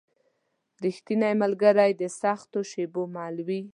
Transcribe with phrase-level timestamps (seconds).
[0.85, 3.61] رښتینی ملګری د سختو شېبو مل وي.